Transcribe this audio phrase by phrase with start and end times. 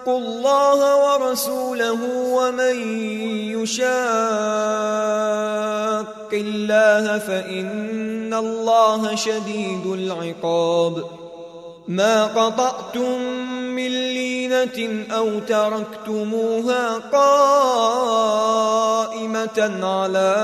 [0.00, 2.00] شاقوا الله ورسوله
[2.32, 2.76] ومن
[3.52, 3.90] يشاق
[6.32, 11.04] الله فإن الله شديد العقاب.
[11.88, 13.20] ما قطعتم
[13.76, 18.20] من لينة أو تركتموها قائمة
[19.82, 20.36] على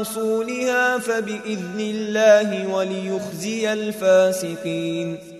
[0.00, 5.39] أصولها فبإذن الله وليخزي الفاسقين.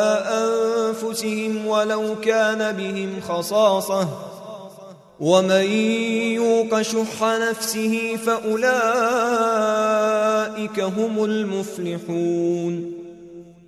[1.71, 4.07] ولو كان بهم خصاصة.
[5.19, 5.65] ومن
[6.41, 8.69] يوق شح نفسه فأولئك
[10.79, 13.00] هم المفلحون.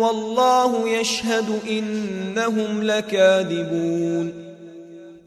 [0.00, 4.52] والله يشهد إنهم لكاذبون.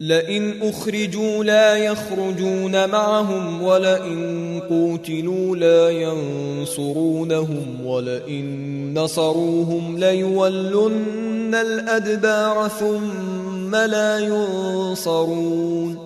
[0.00, 14.18] لئن أخرجوا لا يخرجون معهم ولئن قوتلوا لا ينصرونهم ولئن نصروهم ليولن الأدبار ثم لا
[14.18, 16.05] ينصرون.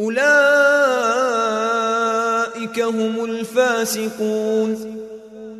[0.00, 0.20] أولئك
[2.80, 4.96] هم الفاسقون.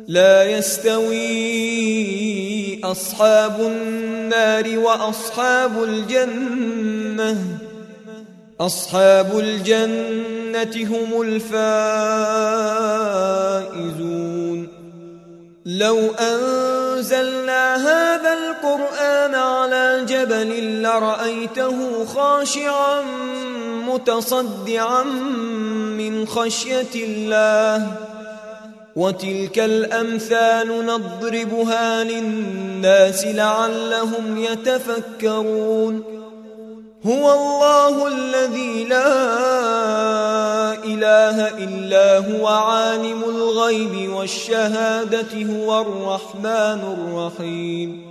[0.07, 1.21] لا يستوي
[2.83, 7.37] أصحاب النار وأصحاب الجنة.
[8.59, 11.61] أصحاب الجنة هم الفائزون.
[15.65, 23.01] لو أنزلنا هذا القرآن على جبل لرأيته خاشعا
[23.93, 25.03] متصدعا
[25.97, 27.87] من خشية الله.
[28.95, 36.03] وتلك الأمثال نضربها للناس لعلهم يتفكرون.
[37.05, 39.13] هو الله الذي لا
[40.83, 48.10] إله إلا هو عالم الغيب والشهادة هو الرحمن الرحيم.